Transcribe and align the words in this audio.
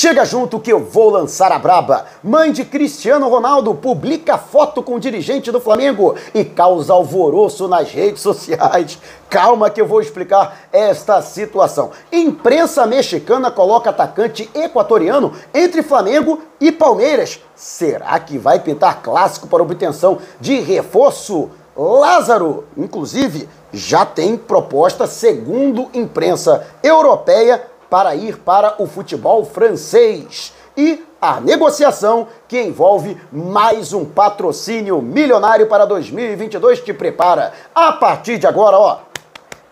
Chega 0.00 0.24
junto 0.24 0.60
que 0.60 0.72
eu 0.72 0.78
vou 0.78 1.10
lançar 1.10 1.50
a 1.50 1.58
braba. 1.58 2.06
Mãe 2.22 2.52
de 2.52 2.64
Cristiano 2.64 3.28
Ronaldo 3.28 3.74
publica 3.74 4.38
foto 4.38 4.80
com 4.80 4.94
o 4.94 5.00
dirigente 5.00 5.50
do 5.50 5.60
Flamengo 5.60 6.14
e 6.32 6.44
causa 6.44 6.92
alvoroço 6.92 7.66
nas 7.66 7.90
redes 7.90 8.22
sociais. 8.22 8.96
Calma 9.28 9.68
que 9.68 9.80
eu 9.80 9.88
vou 9.88 10.00
explicar 10.00 10.56
esta 10.72 11.20
situação. 11.20 11.90
Imprensa 12.12 12.86
mexicana 12.86 13.50
coloca 13.50 13.90
atacante 13.90 14.48
equatoriano 14.54 15.32
entre 15.52 15.82
Flamengo 15.82 16.42
e 16.60 16.70
Palmeiras. 16.70 17.40
Será 17.56 18.20
que 18.20 18.38
vai 18.38 18.60
pintar 18.60 19.02
clássico 19.02 19.48
para 19.48 19.64
obtenção 19.64 20.18
de 20.40 20.60
reforço? 20.60 21.50
Lázaro, 21.76 22.66
inclusive, 22.76 23.48
já 23.72 24.06
tem 24.06 24.36
proposta 24.36 25.08
segundo 25.08 25.90
imprensa 25.92 26.64
europeia 26.84 27.60
para 27.90 28.14
ir 28.14 28.38
para 28.38 28.74
o 28.78 28.86
futebol 28.86 29.44
francês. 29.44 30.52
E 30.76 31.04
a 31.20 31.40
negociação 31.40 32.28
que 32.46 32.60
envolve 32.60 33.20
mais 33.32 33.92
um 33.92 34.04
patrocínio 34.04 35.02
milionário 35.02 35.66
para 35.66 35.84
2022 35.84 36.80
te 36.80 36.92
prepara. 36.92 37.52
A 37.74 37.92
partir 37.92 38.38
de 38.38 38.46
agora, 38.46 38.78
ó, 38.78 38.98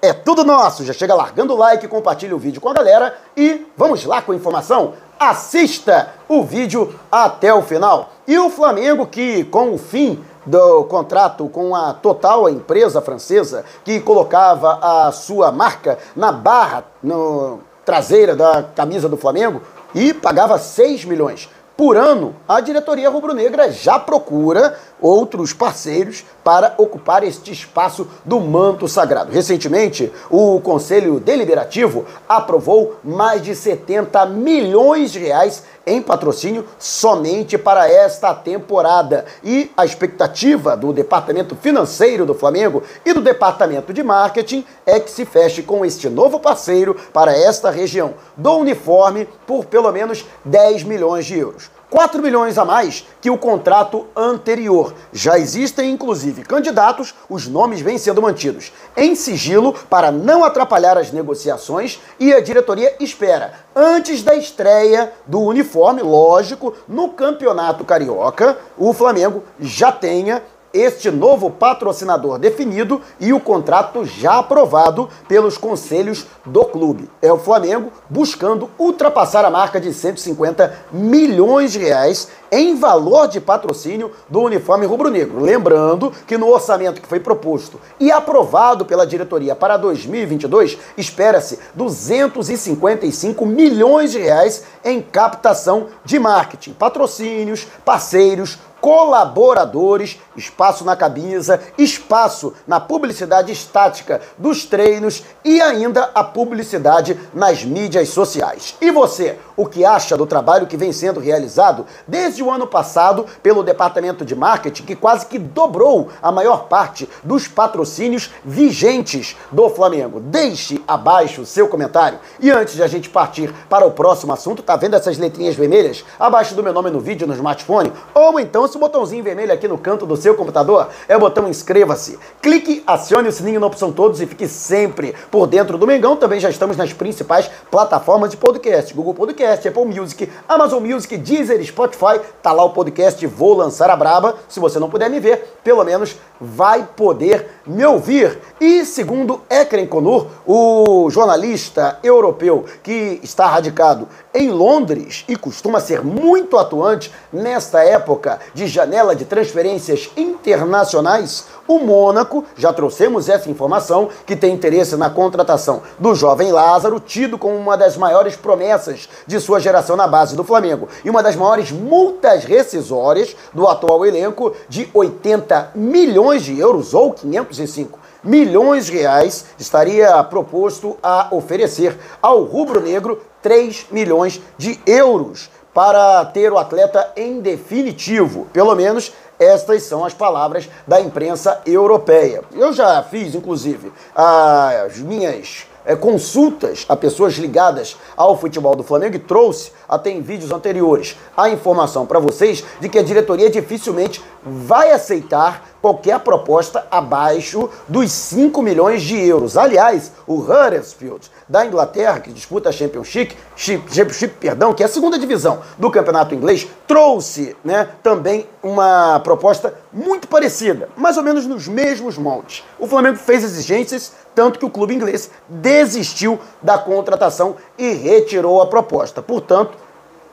é 0.02 0.12
tudo 0.12 0.44
nosso. 0.44 0.84
Já 0.84 0.92
chega 0.92 1.14
largando 1.14 1.54
o 1.54 1.56
like, 1.56 1.86
compartilha 1.86 2.34
o 2.34 2.38
vídeo 2.38 2.60
com 2.60 2.68
a 2.68 2.74
galera 2.74 3.16
e 3.36 3.66
vamos 3.76 4.04
lá 4.04 4.20
com 4.20 4.32
a 4.32 4.36
informação. 4.36 4.94
Assista 5.18 6.10
o 6.28 6.42
vídeo 6.42 6.94
até 7.10 7.54
o 7.54 7.62
final. 7.62 8.10
E 8.26 8.36
o 8.38 8.50
Flamengo 8.50 9.06
que 9.06 9.44
com 9.44 9.72
o 9.72 9.78
fim 9.78 10.22
do 10.44 10.84
contrato 10.84 11.48
com 11.48 11.74
a 11.74 11.92
Total, 11.92 12.46
a 12.46 12.50
empresa 12.50 13.00
francesa, 13.00 13.64
que 13.84 14.00
colocava 14.00 14.78
a 14.80 15.12
sua 15.12 15.50
marca 15.50 15.98
na 16.14 16.30
barra, 16.30 16.84
no, 17.02 17.60
traseira 17.86 18.34
da 18.34 18.64
camisa 18.74 19.08
do 19.08 19.16
Flamengo 19.16 19.62
e 19.94 20.12
pagava 20.12 20.58
6 20.58 21.04
milhões. 21.04 21.48
Por 21.76 21.96
ano, 21.96 22.34
a 22.48 22.60
diretoria 22.60 23.08
rubro-negra 23.08 23.70
já 23.70 23.98
procura 23.98 24.76
outros 25.00 25.52
parceiros 25.52 26.24
para 26.42 26.74
ocupar 26.78 27.22
este 27.24 27.52
espaço 27.52 28.08
do 28.24 28.40
manto 28.40 28.86
sagrado. 28.88 29.32
Recentemente, 29.32 30.12
o 30.30 30.60
Conselho 30.60 31.20
Deliberativo 31.20 32.04
aprovou 32.28 32.96
mais 33.02 33.42
de 33.42 33.54
70 33.54 34.26
milhões 34.26 35.12
de 35.12 35.18
reais 35.18 35.62
em 35.86 36.02
patrocínio 36.02 36.64
somente 36.78 37.56
para 37.56 37.88
esta 37.88 38.34
temporada. 38.34 39.24
E 39.44 39.70
a 39.76 39.84
expectativa 39.84 40.76
do 40.76 40.92
departamento 40.92 41.54
financeiro 41.54 42.26
do 42.26 42.34
Flamengo 42.34 42.82
e 43.04 43.12
do 43.12 43.20
departamento 43.20 43.92
de 43.92 44.02
marketing 44.02 44.64
é 44.84 44.98
que 44.98 45.10
se 45.10 45.24
feche 45.24 45.62
com 45.62 45.84
este 45.84 46.08
novo 46.08 46.40
parceiro 46.40 46.96
para 47.12 47.36
esta 47.36 47.70
região 47.70 48.14
do 48.36 48.52
uniforme 48.56 49.28
por 49.46 49.64
pelo 49.66 49.92
menos 49.92 50.24
10 50.44 50.82
milhões 50.82 51.26
de 51.26 51.38
euros. 51.38 51.75
4 51.90 52.20
milhões 52.20 52.58
a 52.58 52.64
mais 52.64 53.06
que 53.20 53.30
o 53.30 53.38
contrato 53.38 54.06
anterior. 54.16 54.94
Já 55.12 55.38
existem, 55.38 55.90
inclusive, 55.90 56.42
candidatos, 56.42 57.14
os 57.28 57.46
nomes 57.46 57.80
vêm 57.80 57.98
sendo 57.98 58.20
mantidos 58.20 58.72
em 58.96 59.14
sigilo 59.14 59.72
para 59.88 60.10
não 60.10 60.44
atrapalhar 60.44 60.98
as 60.98 61.12
negociações 61.12 62.00
e 62.18 62.32
a 62.32 62.40
diretoria 62.40 62.94
espera, 62.98 63.54
antes 63.74 64.22
da 64.22 64.34
estreia 64.34 65.12
do 65.26 65.40
uniforme, 65.40 66.02
lógico, 66.02 66.74
no 66.88 67.10
Campeonato 67.10 67.84
Carioca, 67.84 68.58
o 68.76 68.92
Flamengo 68.92 69.44
já 69.60 69.92
tenha 69.92 70.42
este 70.76 71.10
novo 71.10 71.50
patrocinador 71.50 72.38
definido 72.38 73.00
e 73.18 73.32
o 73.32 73.40
contrato 73.40 74.04
já 74.04 74.38
aprovado 74.38 75.08
pelos 75.26 75.56
conselhos 75.56 76.26
do 76.44 76.64
clube. 76.64 77.10
É 77.22 77.32
o 77.32 77.38
Flamengo 77.38 77.90
buscando 78.08 78.70
ultrapassar 78.78 79.44
a 79.44 79.50
marca 79.50 79.80
de 79.80 79.92
150 79.92 80.86
milhões 80.92 81.72
de 81.72 81.78
reais 81.78 82.28
em 82.50 82.76
valor 82.76 83.26
de 83.26 83.40
patrocínio 83.40 84.12
do 84.28 84.40
uniforme 84.40 84.86
rubro-negro. 84.86 85.40
Lembrando 85.40 86.12
que 86.26 86.38
no 86.38 86.48
orçamento 86.48 87.00
que 87.00 87.08
foi 87.08 87.20
proposto 87.20 87.80
e 87.98 88.12
aprovado 88.12 88.84
pela 88.84 89.06
diretoria 89.06 89.54
para 89.54 89.76
2022, 89.76 90.78
espera-se 90.96 91.58
255 91.74 93.44
milhões 93.46 94.12
de 94.12 94.18
reais 94.18 94.64
em 94.84 95.00
captação 95.00 95.88
de 96.04 96.18
marketing, 96.18 96.72
patrocínios, 96.72 97.66
parceiros, 97.84 98.58
colaboradores, 98.80 100.18
espaço 100.36 100.84
na 100.84 100.94
camisa, 100.94 101.60
espaço 101.78 102.52
na 102.66 102.78
publicidade 102.78 103.50
estática 103.50 104.20
dos 104.36 104.64
treinos 104.64 105.24
e 105.44 105.60
ainda 105.60 106.10
a 106.14 106.22
publicidade 106.22 107.18
nas 107.32 107.64
mídias 107.64 108.10
sociais. 108.10 108.76
E 108.80 108.90
você, 108.90 109.38
o 109.56 109.66
que 109.66 109.84
acha 109.84 110.16
do 110.16 110.26
trabalho 110.26 110.66
que 110.66 110.76
vem 110.76 110.92
sendo 110.92 111.20
realizado 111.20 111.86
desde 112.06 112.42
o 112.42 112.50
ano 112.50 112.66
passado 112.66 113.26
pelo 113.42 113.62
departamento 113.62 114.24
de 114.24 114.34
marketing, 114.34 114.84
que 114.84 114.94
quase 114.94 115.26
que 115.26 115.38
dobrou 115.38 116.10
a 116.22 116.30
maior 116.30 116.64
parte 116.68 117.08
dos 117.24 117.48
patrocínios 117.48 118.30
vigentes 118.44 119.36
do 119.50 119.68
Flamengo? 119.70 120.20
Deixe 120.20 120.82
abaixo 120.86 121.40
o 121.40 121.46
seu 121.46 121.68
comentário. 121.68 122.18
E 122.38 122.50
antes 122.50 122.74
de 122.74 122.82
a 122.82 122.86
gente 122.86 123.08
partir 123.08 123.52
para 123.68 123.86
o 123.86 123.92
próximo 123.92 124.32
assunto, 124.32 124.62
tá 124.62 124.76
vendo 124.76 124.94
essas 124.94 125.18
letrinhas 125.18 125.56
vermelhas 125.56 126.04
abaixo 126.18 126.54
do 126.54 126.62
meu 126.62 126.72
nome 126.72 126.90
no 126.90 127.00
vídeo 127.00 127.26
no 127.26 127.34
smartphone? 127.34 127.92
Ou 128.14 128.38
então 128.38 128.66
esse 128.76 128.78
botãozinho 128.78 129.24
vermelho 129.24 129.52
aqui 129.52 129.66
no 129.66 129.78
canto 129.78 130.04
do 130.04 130.16
seu 130.16 130.34
computador 130.34 130.88
é 131.08 131.16
o 131.16 131.20
botão 131.20 131.48
inscreva-se. 131.48 132.18
Clique, 132.42 132.82
acione 132.86 133.28
o 133.28 133.32
sininho 133.32 133.58
na 133.58 133.66
opção 133.66 133.90
todos 133.90 134.20
e 134.20 134.26
fique 134.26 134.46
sempre 134.46 135.14
por 135.30 135.46
dentro 135.46 135.78
do 135.78 135.86
Mengão. 135.86 136.16
Também 136.16 136.38
já 136.38 136.50
estamos 136.50 136.76
nas 136.76 136.92
principais 136.92 137.50
plataformas 137.70 138.30
de 138.30 138.36
podcast: 138.36 138.92
Google 138.92 139.14
Podcast, 139.14 139.66
Apple 139.66 139.86
Music, 139.86 140.30
Amazon 140.46 140.84
Music, 140.84 141.16
Deezer, 141.16 141.64
Spotify. 141.64 142.20
Tá 142.42 142.52
lá 142.52 142.64
o 142.64 142.70
podcast 142.70 143.26
Vou 143.26 143.54
Lançar 143.54 143.88
a 143.88 143.96
Braba. 143.96 144.36
Se 144.48 144.60
você 144.60 144.78
não 144.78 144.90
puder 144.90 145.08
me 145.08 145.18
ver, 145.18 145.58
pelo 145.64 145.82
menos 145.82 146.16
vai 146.38 146.86
poder 146.94 147.48
me 147.66 147.84
ouvir. 147.84 148.38
E 148.60 148.84
segundo 148.84 149.40
Ekren 149.48 149.86
Konur, 149.86 150.26
o 150.46 151.08
jornalista 151.10 151.98
europeu 152.02 152.66
que 152.82 153.20
está 153.22 153.46
radicado 153.46 154.06
em 154.36 154.50
Londres 154.50 155.24
e 155.26 155.34
costuma 155.34 155.80
ser 155.80 156.04
muito 156.04 156.58
atuante 156.58 157.10
nesta 157.32 157.82
época 157.82 158.38
de 158.52 158.66
janela 158.66 159.16
de 159.16 159.24
transferências 159.24 160.10
internacionais, 160.14 161.46
o 161.66 161.78
Mônaco, 161.78 162.44
já 162.56 162.72
trouxemos 162.72 163.28
essa 163.28 163.50
informação, 163.50 164.10
que 164.26 164.36
tem 164.36 164.54
interesse 164.54 164.94
na 164.96 165.08
contratação 165.08 165.82
do 165.98 166.14
jovem 166.14 166.52
Lázaro, 166.52 167.00
tido 167.00 167.38
como 167.38 167.56
uma 167.56 167.76
das 167.76 167.96
maiores 167.96 168.36
promessas 168.36 169.08
de 169.26 169.40
sua 169.40 169.58
geração 169.58 169.96
na 169.96 170.06
base 170.06 170.36
do 170.36 170.44
Flamengo 170.44 170.88
e 171.04 171.10
uma 171.10 171.22
das 171.22 171.34
maiores 171.34 171.72
multas 171.72 172.44
rescisórias 172.44 173.34
do 173.54 173.66
atual 173.66 174.04
elenco 174.04 174.54
de 174.68 174.88
80 174.92 175.72
milhões 175.74 176.44
de 176.44 176.58
euros 176.58 176.92
ou 176.92 177.12
505 177.12 178.05
milhões 178.26 178.86
de 178.86 178.98
reais 178.98 179.46
estaria 179.58 180.22
proposto 180.24 180.98
a 181.02 181.28
oferecer 181.30 181.96
ao 182.20 182.42
rubro-negro 182.42 183.22
3 183.40 183.86
milhões 183.90 184.40
de 184.58 184.78
euros 184.84 185.48
para 185.72 186.24
ter 186.24 186.52
o 186.52 186.58
atleta 186.58 187.12
em 187.16 187.40
definitivo. 187.40 188.46
Pelo 188.52 188.74
menos 188.74 189.12
estas 189.38 189.82
são 189.84 190.04
as 190.04 190.14
palavras 190.14 190.68
da 190.86 191.00
imprensa 191.00 191.60
europeia. 191.66 192.42
Eu 192.52 192.72
já 192.72 193.02
fiz, 193.02 193.34
inclusive, 193.34 193.92
as 194.14 194.98
minhas 194.98 195.66
é, 195.86 195.94
consultas 195.94 196.84
a 196.88 196.96
pessoas 196.96 197.34
ligadas 197.34 197.96
ao 198.16 198.36
futebol 198.36 198.74
do 198.74 198.82
Flamengo 198.82 199.16
e 199.16 199.20
trouxe, 199.20 199.72
até 199.88 200.10
em 200.10 200.20
vídeos 200.20 200.50
anteriores, 200.50 201.16
a 201.36 201.48
informação 201.48 202.04
para 202.04 202.18
vocês 202.18 202.64
de 202.80 202.88
que 202.88 202.98
a 202.98 203.02
diretoria 203.02 203.48
dificilmente 203.48 204.22
vai 204.44 204.90
aceitar 204.90 205.68
qualquer 205.80 206.18
proposta 206.20 206.86
abaixo 206.90 207.70
dos 207.86 208.10
5 208.10 208.60
milhões 208.60 209.02
de 209.02 209.16
euros. 209.16 209.56
Aliás, 209.56 210.12
o 210.26 210.40
Huddersfield 210.40 211.30
da 211.48 211.64
Inglaterra, 211.64 212.18
que 212.18 212.32
disputa 212.32 212.70
a 212.70 212.72
Championship, 212.72 213.36
Championship, 213.56 214.34
perdão, 214.40 214.74
que 214.74 214.82
é 214.82 214.86
a 214.86 214.88
segunda 214.88 215.18
divisão 215.18 215.60
do 215.78 215.90
campeonato 215.90 216.34
inglês, 216.34 216.66
trouxe 216.88 217.56
né, 217.64 217.88
também 218.02 218.48
uma 218.62 219.20
proposta 219.20 219.74
muito 219.96 220.28
parecida, 220.28 220.90
mais 220.94 221.16
ou 221.16 221.22
menos 221.22 221.46
nos 221.46 221.66
mesmos 221.66 222.18
moldes. 222.18 222.62
O 222.78 222.86
Flamengo 222.86 223.16
fez 223.16 223.42
exigências, 223.42 224.12
tanto 224.34 224.58
que 224.58 224.66
o 224.66 224.70
clube 224.70 224.94
inglês 224.94 225.30
desistiu 225.48 226.38
da 226.62 226.76
contratação 226.76 227.56
e 227.78 227.92
retirou 227.92 228.60
a 228.60 228.66
proposta. 228.66 229.22
Portanto, 229.22 229.78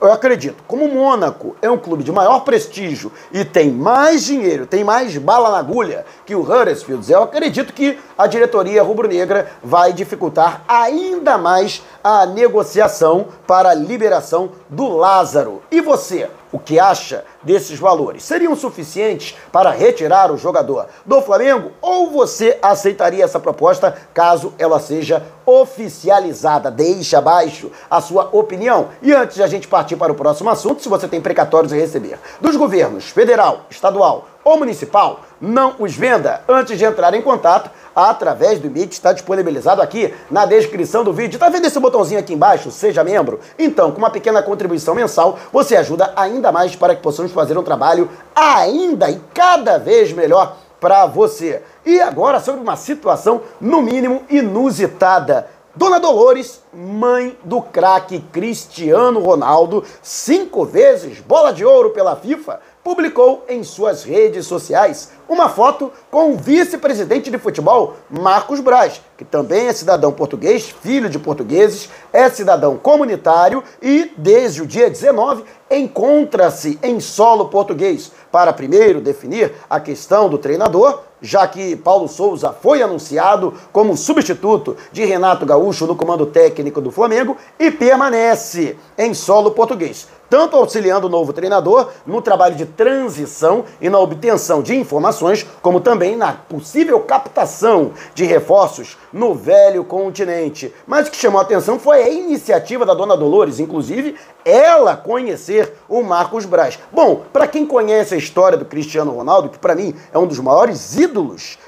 eu 0.02 0.12
acredito, 0.12 0.62
como 0.68 0.84
o 0.84 0.94
Mônaco 0.94 1.56
é 1.62 1.72
um 1.72 1.78
clube 1.78 2.04
de 2.04 2.12
maior 2.12 2.42
prestígio 2.42 3.10
e 3.32 3.46
tem 3.46 3.72
mais 3.72 4.26
dinheiro, 4.26 4.66
tem 4.66 4.84
mais 4.84 5.18
bala 5.18 5.50
na 5.50 5.60
agulha 5.60 6.06
que 6.26 6.36
o 6.36 6.42
Huddersfield, 6.42 7.10
eu 7.10 7.24
acredito 7.24 7.72
que 7.72 7.98
a 8.18 8.28
diretoria 8.28 8.84
rubro-negra 8.84 9.50
vai 9.64 9.94
dificultar 9.94 10.62
ainda 10.68 11.38
mais 11.38 11.82
a 12.04 12.26
negociação 12.26 13.28
para 13.48 13.70
a 13.70 13.74
liberação 13.74 14.52
do 14.70 14.90
Lázaro. 14.90 15.62
E 15.72 15.80
você, 15.80 16.30
o 16.52 16.60
que 16.60 16.82
acha 16.82 17.24
desses 17.44 17.80
valores 17.80 18.24
seriam 18.24 18.56
suficientes 18.56 19.36
para 19.52 19.72
retirar 19.72 20.32
o 20.32 20.38
jogador 20.38 20.88
do 21.06 21.22
Flamengo? 21.22 21.72
Ou 21.82 22.10
você 22.12 22.58
aceitaria 22.62 23.24
essa 23.24 23.40
proposta 23.40 23.96
caso 24.14 24.54
ela 24.58 24.80
seja 24.80 25.24
oficializada? 25.46 26.72
Deixa 26.72 27.18
abaixo 27.18 27.72
a 27.90 28.02
sua 28.02 28.30
opinião. 28.32 28.90
E 29.02 29.14
antes 29.14 29.36
de 29.36 29.44
a 29.44 29.48
gente 29.48 29.68
partir 29.68 29.96
para 29.96 30.12
o 30.12 30.16
próximo 30.16 30.50
assunto, 30.50 30.82
se 30.82 30.90
você 30.90 31.08
tem 31.08 31.22
precatórios 31.22 31.74
a 31.74 31.76
receber 31.76 32.20
dos 32.40 32.56
governos 32.56 33.10
federal, 33.10 33.62
estadual 33.70 34.28
ou 34.44 34.58
municipal, 34.58 35.22
não 35.40 35.76
os 35.80 35.96
venda 35.96 36.42
antes 36.48 36.78
de 36.78 36.84
entrar 36.84 37.14
em 37.14 37.22
contato 37.22 37.70
através 37.96 38.60
do 38.60 38.70
que 38.70 38.94
está 38.94 39.14
disponibilizado 39.14 39.82
aqui 39.82 40.14
na 40.30 40.46
descrição 40.46 41.04
do 41.04 41.14
vídeo. 41.14 41.40
Tá 41.40 41.50
vendo 41.50 41.66
esse 41.66 41.80
botãozinho 41.80 42.20
aqui 42.20 42.34
embaixo? 42.34 42.72
Seja 42.72 43.04
membro. 43.04 43.40
Então, 43.58 43.92
com 43.92 44.00
uma 44.00 44.10
pequena 44.10 44.42
contribuição 44.42 44.96
mensal, 44.96 45.38
você 45.52 45.76
ajuda 45.76 46.12
ainda 46.16 46.52
mais 46.52 46.76
para 46.76 46.96
que 46.96 47.02
possamos 47.02 47.32
fazer 47.34 47.58
um 47.58 47.64
trabalho 47.64 48.10
ainda 48.36 49.10
e 49.10 49.20
cada 49.34 49.78
vez 49.78 50.14
melhor 50.14 50.58
para 50.80 51.06
você. 51.06 51.62
E 51.86 52.00
agora 52.02 52.40
sobre 52.40 52.62
uma 52.62 52.76
situação 52.76 53.42
no 53.60 53.82
mínimo 53.82 54.24
inusitada. 54.30 55.48
Dona 55.76 56.00
Dolores, 56.00 56.62
mãe 56.72 57.36
do 57.44 57.60
craque 57.60 58.20
Cristiano 58.32 59.20
Ronaldo, 59.20 59.84
cinco 60.04 60.66
vezes 60.66 61.20
bola 61.20 61.52
de 61.52 61.66
ouro 61.66 61.90
pela 61.90 62.16
FIFA, 62.16 62.60
publicou 62.84 63.46
em 63.48 63.64
suas 63.64 64.04
redes 64.04 64.46
sociais 64.46 65.12
uma 65.28 65.48
foto 65.48 65.92
com 66.12 66.34
o 66.34 66.38
vice-presidente 66.38 67.32
de 67.32 67.38
futebol, 67.38 67.96
Marcos 68.10 68.60
Braz, 68.60 69.02
que 69.18 69.24
também 69.24 69.68
é 69.68 69.74
cidadão 69.74 70.12
português, 70.12 70.70
filho 70.70 71.10
de 71.10 71.18
portugueses, 71.18 71.90
é 72.12 72.30
cidadão 72.30 72.78
comunitário 72.78 73.64
e, 73.82 74.12
desde 74.18 74.62
o 74.62 74.68
dia 74.68 74.90
19, 74.90 75.44
encontra-se 75.72 76.78
em 76.84 77.00
solo 77.00 77.46
português. 77.46 78.12
Para 78.32 78.52
primeiro 78.52 79.00
definir 79.00 79.54
a 79.70 79.80
questão 79.80 80.30
do 80.30 80.38
treinador, 80.38 81.02
já 81.24 81.48
que 81.48 81.76
Paulo 81.78 82.10
Souza 82.10 82.52
foi 82.52 82.84
anunciado 82.84 83.54
como 83.72 83.96
substituto 83.96 84.76
de 84.92 85.06
Renato 85.06 85.46
Gaúcho 85.46 85.88
no 85.88 85.96
comando 85.96 86.26
técnico 86.26 86.82
do 86.82 86.92
Flamengo 86.92 87.38
e 87.58 87.72
permanece 87.72 88.78
em 88.98 89.14
solo 89.14 89.52
português 89.52 90.08
tanto 90.34 90.58
auxiliando 90.58 91.06
o 91.06 91.10
novo 91.12 91.32
treinador 91.32 91.90
no 92.08 92.20
trabalho 92.20 92.56
de 92.56 92.66
transição 92.66 93.66
e 93.80 93.88
na 93.88 94.00
obtenção 94.00 94.64
de 94.64 94.76
informações, 94.76 95.46
como 95.62 95.80
também 95.80 96.16
na 96.16 96.34
possível 96.34 97.00
captação 97.02 97.92
de 98.16 98.24
reforços 98.24 98.98
no 99.14 99.36
velho 99.36 99.84
continente. 99.84 100.74
Mas 100.88 101.08
o 101.08 101.12
que 101.12 101.18
chamou 101.18 101.38
a 101.40 101.44
atenção 101.44 101.78
foi 101.78 102.02
a 102.02 102.10
iniciativa 102.10 102.84
da 102.84 102.96
dona 102.96 103.16
Dolores, 103.16 103.60
inclusive 103.60 104.16
ela 104.44 104.98
conhecer 104.98 105.74
o 105.88 106.02
Marcos 106.02 106.46
Braz. 106.46 106.80
Bom, 106.92 107.22
para 107.32 107.46
quem 107.46 107.64
conhece 107.64 108.16
a 108.16 108.18
história 108.18 108.58
do 108.58 108.66
Cristiano 108.66 109.12
Ronaldo, 109.12 109.50
que 109.50 109.60
para 109.60 109.76
mim 109.76 109.94
é 110.12 110.18
um 110.18 110.26
dos 110.26 110.40
maiores 110.40 110.98
ídolos 110.98 111.13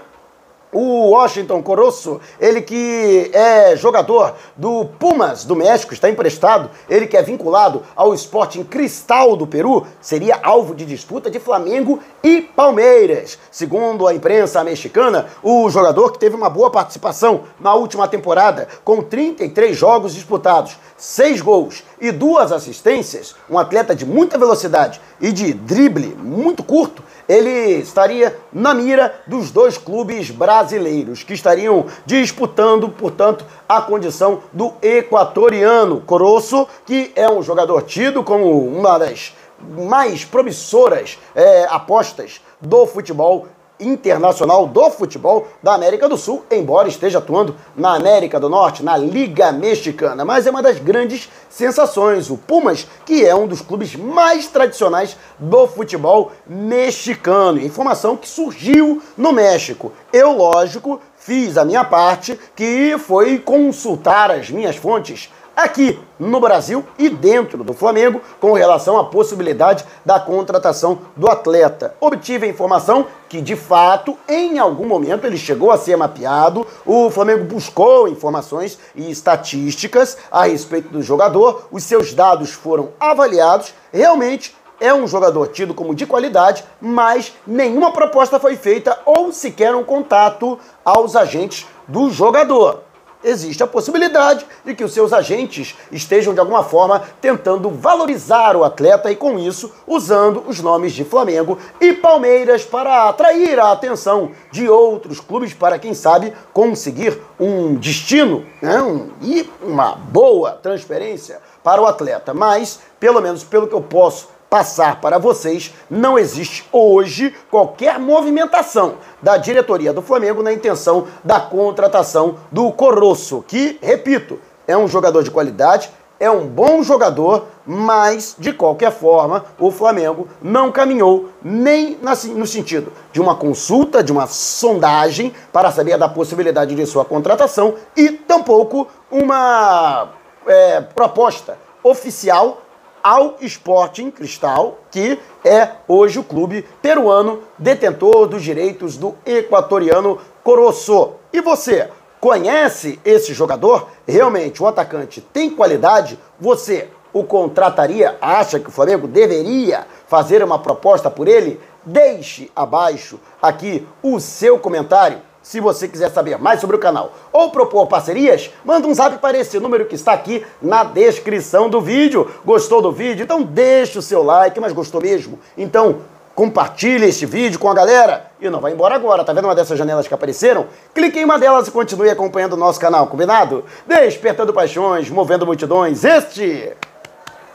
o 0.71 1.09
Washington 1.09 1.61
Corosso, 1.61 2.19
ele 2.39 2.61
que 2.61 3.29
é 3.33 3.75
jogador 3.75 4.35
do 4.55 4.85
Pumas 4.97 5.43
do 5.43 5.55
México, 5.55 5.93
está 5.93 6.09
emprestado, 6.09 6.69
ele 6.89 7.07
que 7.07 7.17
é 7.17 7.21
vinculado 7.21 7.83
ao 7.95 8.13
Sporting 8.13 8.63
Cristal 8.63 9.35
do 9.35 9.45
Peru, 9.45 9.85
seria 9.99 10.39
alvo 10.41 10.73
de 10.73 10.85
disputa 10.85 11.29
de 11.29 11.39
Flamengo 11.39 11.99
e 12.23 12.41
Palmeiras. 12.41 13.37
Segundo 13.51 14.07
a 14.07 14.13
imprensa 14.13 14.63
mexicana, 14.63 15.27
o 15.43 15.69
jogador 15.69 16.11
que 16.11 16.19
teve 16.19 16.35
uma 16.35 16.49
boa 16.49 16.69
participação 16.69 17.41
na 17.59 17.73
última 17.73 18.07
temporada, 18.07 18.67
com 18.83 19.01
33 19.01 19.75
jogos 19.75 20.13
disputados, 20.13 20.77
6 20.97 21.41
gols 21.41 21.83
e 21.99 22.11
duas 22.11 22.51
assistências, 22.51 23.35
um 23.49 23.57
atleta 23.57 23.95
de 23.95 24.05
muita 24.05 24.37
velocidade 24.37 25.01
e 25.19 25.31
de 25.31 25.53
drible 25.53 26.15
muito 26.15 26.63
curto, 26.63 27.03
ele 27.31 27.79
estaria 27.79 28.37
na 28.51 28.73
mira 28.73 29.21
dos 29.25 29.51
dois 29.51 29.77
clubes 29.77 30.29
brasileiros 30.29 31.23
que 31.23 31.33
estariam 31.33 31.85
disputando, 32.05 32.89
portanto, 32.89 33.45
a 33.69 33.81
condição 33.81 34.43
do 34.51 34.73
equatoriano 34.81 36.01
Corosso, 36.01 36.67
que 36.85 37.13
é 37.15 37.31
um 37.31 37.41
jogador 37.41 37.83
tido 37.83 38.21
como 38.21 38.67
uma 38.67 38.99
das 38.99 39.33
mais 39.61 40.25
promissoras 40.25 41.17
é, 41.33 41.65
apostas 41.69 42.41
do 42.59 42.85
futebol 42.85 43.47
internacional 43.81 44.67
do 44.67 44.89
futebol 44.91 45.47
da 45.61 45.73
América 45.73 46.07
do 46.07 46.15
Sul, 46.15 46.45
embora 46.49 46.87
esteja 46.87 47.17
atuando 47.17 47.55
na 47.75 47.95
América 47.95 48.39
do 48.39 48.47
Norte, 48.47 48.83
na 48.83 48.95
Liga 48.95 49.51
Mexicana. 49.51 50.23
Mas 50.23 50.47
é 50.47 50.51
uma 50.51 50.61
das 50.61 50.79
grandes 50.79 51.29
sensações. 51.49 52.29
O 52.29 52.37
Pumas, 52.37 52.87
que 53.05 53.25
é 53.25 53.35
um 53.35 53.47
dos 53.47 53.61
clubes 53.61 53.95
mais 53.95 54.47
tradicionais 54.47 55.17
do 55.39 55.67
futebol 55.67 56.31
mexicano. 56.47 57.59
Informação 57.59 58.15
que 58.15 58.29
surgiu 58.29 59.01
no 59.17 59.31
México. 59.31 59.91
Eu, 60.13 60.31
lógico, 60.31 61.01
fiz 61.17 61.57
a 61.57 61.65
minha 61.65 61.83
parte, 61.83 62.39
que 62.55 62.97
foi 62.97 63.37
consultar 63.37 64.31
as 64.31 64.49
minhas 64.49 64.75
fontes 64.75 65.29
aqui 65.55 65.99
no 66.19 66.39
Brasil 66.39 66.85
e 66.97 67.09
dentro 67.09 67.63
do 67.63 67.73
Flamengo 67.73 68.21
com 68.39 68.53
relação 68.53 68.97
à 68.97 69.03
possibilidade 69.03 69.85
da 70.05 70.19
contratação 70.19 70.99
do 71.15 71.29
atleta. 71.29 71.95
Obtive 71.99 72.45
a 72.45 72.49
informação 72.49 73.07
que, 73.27 73.41
de 73.41 73.55
fato, 73.55 74.17
em 74.27 74.59
algum 74.59 74.85
momento 74.85 75.25
ele 75.25 75.37
chegou 75.37 75.71
a 75.71 75.77
ser 75.77 75.95
mapeado, 75.95 76.65
o 76.85 77.09
Flamengo 77.09 77.45
buscou 77.45 78.07
informações 78.07 78.77
e 78.95 79.09
estatísticas 79.09 80.17
a 80.31 80.45
respeito 80.45 80.89
do 80.89 81.01
jogador, 81.01 81.67
os 81.71 81.83
seus 81.83 82.13
dados 82.13 82.51
foram 82.51 82.89
avaliados, 82.99 83.73
realmente 83.91 84.55
é 84.79 84.91
um 84.93 85.07
jogador 85.07 85.47
tido 85.47 85.75
como 85.75 85.93
de 85.93 86.07
qualidade, 86.07 86.63
mas 86.81 87.33
nenhuma 87.45 87.91
proposta 87.91 88.39
foi 88.39 88.55
feita 88.55 88.97
ou 89.05 89.31
sequer 89.31 89.75
um 89.75 89.83
contato 89.83 90.57
aos 90.83 91.15
agentes 91.15 91.67
do 91.87 92.09
jogador 92.09 92.90
existe 93.23 93.63
a 93.63 93.67
possibilidade 93.67 94.45
de 94.65 94.73
que 94.75 94.83
os 94.83 94.93
seus 94.93 95.13
agentes 95.13 95.75
estejam 95.91 96.33
de 96.33 96.39
alguma 96.39 96.63
forma 96.63 97.03
tentando 97.19 97.69
valorizar 97.69 98.55
o 98.55 98.63
atleta 98.63 99.11
e 99.11 99.15
com 99.15 99.37
isso 99.37 99.71
usando 99.85 100.43
os 100.47 100.59
nomes 100.59 100.93
de 100.93 101.03
Flamengo 101.03 101.57
e 101.79 101.93
Palmeiras 101.93 102.63
para 102.63 103.09
atrair 103.09 103.59
a 103.59 103.71
atenção 103.71 104.31
de 104.51 104.67
outros 104.69 105.19
clubes 105.19 105.53
para 105.53 105.79
quem 105.79 105.93
sabe 105.93 106.33
conseguir 106.53 107.19
um 107.39 107.75
destino 107.75 108.45
né, 108.61 108.81
um, 108.81 109.09
e 109.21 109.49
uma 109.61 109.95
boa 109.95 110.51
transferência 110.51 111.39
para 111.63 111.81
o 111.81 111.85
atleta. 111.85 112.33
Mas, 112.33 112.79
pelo 112.99 113.21
menos 113.21 113.43
pelo 113.43 113.67
que 113.67 113.75
eu 113.75 113.81
posso 113.81 114.29
passar 114.51 114.99
para 114.99 115.17
vocês, 115.17 115.73
não 115.89 116.19
existe 116.19 116.67
hoje 116.73 117.33
qualquer 117.49 117.97
movimentação 117.97 118.95
da 119.21 119.37
diretoria 119.37 119.93
do 119.93 120.01
Flamengo 120.01 120.43
na 120.43 120.51
intenção 120.51 121.07
da 121.23 121.39
contratação 121.39 122.35
do 122.51 122.69
Corosso, 122.73 123.45
que, 123.47 123.79
repito, 123.81 124.37
é 124.67 124.75
um 124.75 124.89
jogador 124.89 125.23
de 125.23 125.31
qualidade, 125.31 125.89
é 126.19 126.29
um 126.29 126.45
bom 126.45 126.83
jogador, 126.83 127.45
mas 127.65 128.35
de 128.37 128.51
qualquer 128.51 128.91
forma 128.91 129.45
o 129.57 129.71
Flamengo 129.71 130.27
não 130.41 130.69
caminhou 130.69 131.29
nem 131.41 131.97
no 132.35 132.45
sentido 132.45 132.91
de 133.13 133.21
uma 133.21 133.35
consulta, 133.35 134.03
de 134.03 134.11
uma 134.11 134.27
sondagem 134.27 135.33
para 135.53 135.71
saber 135.71 135.97
da 135.97 136.09
possibilidade 136.09 136.75
de 136.75 136.85
sua 136.85 137.05
contratação 137.05 137.75
e 137.95 138.11
tampouco 138.11 138.85
uma 139.09 140.09
é, 140.45 140.81
proposta 140.81 141.57
oficial 141.81 142.61
ao 143.03 143.35
Sporting 143.41 144.11
Cristal, 144.11 144.79
que 144.91 145.19
é 145.43 145.69
hoje 145.87 146.19
o 146.19 146.23
clube 146.23 146.65
peruano 146.81 147.41
detentor 147.57 148.27
dos 148.27 148.43
direitos 148.43 148.97
do 148.97 149.15
equatoriano 149.25 150.19
Coroço. 150.43 151.13
E 151.33 151.41
você 151.41 151.89
conhece 152.19 152.99
esse 153.03 153.33
jogador? 153.33 153.87
Realmente 154.07 154.61
o 154.61 154.67
atacante 154.67 155.21
tem 155.21 155.49
qualidade? 155.49 156.19
Você 156.39 156.89
o 157.13 157.23
contrataria? 157.23 158.17
Acha 158.21 158.59
que 158.59 158.69
o 158.69 158.71
Flamengo 158.71 159.07
deveria 159.07 159.85
fazer 160.07 160.43
uma 160.43 160.59
proposta 160.59 161.09
por 161.09 161.27
ele? 161.27 161.59
Deixe 161.83 162.51
abaixo 162.55 163.19
aqui 163.41 163.87
o 164.03 164.19
seu 164.19 164.59
comentário. 164.59 165.21
Se 165.41 165.59
você 165.59 165.87
quiser 165.87 166.11
saber 166.11 166.37
mais 166.37 166.59
sobre 166.59 166.75
o 166.75 166.79
canal 166.79 167.13
ou 167.31 167.49
propor 167.49 167.87
parcerias, 167.87 168.51
manda 168.63 168.87
um 168.87 168.93
zap 168.93 169.17
para 169.17 169.37
esse 169.37 169.59
número 169.59 169.85
que 169.85 169.95
está 169.95 170.13
aqui 170.13 170.45
na 170.61 170.83
descrição 170.83 171.69
do 171.69 171.81
vídeo. 171.81 172.29
Gostou 172.45 172.81
do 172.81 172.91
vídeo? 172.91 173.23
Então 173.23 173.41
deixa 173.41 173.99
o 173.99 174.01
seu 174.01 174.21
like, 174.21 174.59
mas 174.59 174.71
gostou 174.71 175.01
mesmo? 175.01 175.39
Então 175.57 175.97
compartilhe 176.35 177.05
este 177.05 177.25
vídeo 177.25 177.59
com 177.59 177.69
a 177.69 177.73
galera 177.73 178.27
e 178.39 178.49
não 178.49 178.61
vai 178.61 178.71
embora 178.71 178.95
agora. 178.95 179.23
Tá 179.23 179.33
vendo 179.33 179.45
uma 179.45 179.55
dessas 179.55 179.77
janelas 179.77 180.07
que 180.07 180.13
apareceram? 180.13 180.67
Clique 180.93 181.19
em 181.19 181.25
uma 181.25 181.39
delas 181.39 181.67
e 181.67 181.71
continue 181.71 182.09
acompanhando 182.09 182.53
o 182.53 182.57
nosso 182.57 182.79
canal, 182.79 183.07
combinado? 183.07 183.65
Despertando 183.87 184.53
paixões, 184.53 185.09
movendo 185.09 185.45
multidões. 185.45 186.03
Este 186.03 186.71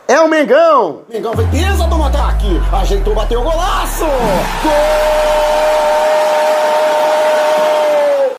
é 0.08 0.20
o 0.20 0.28
Mengão. 0.28 1.02
Mengão 1.08 1.34
fez 1.34 1.48
pisa 1.50 1.86
do 1.86 2.02
ataque, 2.02 2.60
ajeitou, 2.72 3.14
bateu 3.14 3.40
o 3.40 3.44
golaço. 3.44 4.04
Gol! 4.62 5.75